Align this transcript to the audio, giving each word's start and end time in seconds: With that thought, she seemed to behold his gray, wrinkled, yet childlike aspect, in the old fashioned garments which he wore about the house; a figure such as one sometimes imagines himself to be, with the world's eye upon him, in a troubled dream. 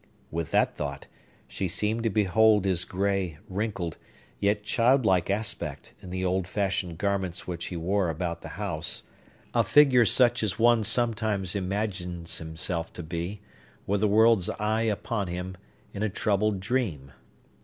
With 0.31 0.49
that 0.49 0.75
thought, 0.75 1.05
she 1.47 1.67
seemed 1.67 2.01
to 2.05 2.09
behold 2.09 2.65
his 2.65 2.85
gray, 2.85 3.37
wrinkled, 3.47 3.97
yet 4.39 4.63
childlike 4.63 5.29
aspect, 5.29 5.93
in 6.01 6.09
the 6.09 6.25
old 6.25 6.47
fashioned 6.47 6.97
garments 6.97 7.45
which 7.45 7.65
he 7.65 7.77
wore 7.77 8.09
about 8.09 8.41
the 8.41 8.47
house; 8.57 9.03
a 9.53 9.63
figure 9.63 10.05
such 10.05 10.41
as 10.41 10.57
one 10.57 10.83
sometimes 10.83 11.55
imagines 11.55 12.39
himself 12.39 12.91
to 12.93 13.03
be, 13.03 13.41
with 13.85 14.01
the 14.01 14.07
world's 14.07 14.49
eye 14.49 14.81
upon 14.89 15.27
him, 15.27 15.55
in 15.93 16.01
a 16.01 16.09
troubled 16.09 16.59
dream. 16.61 17.11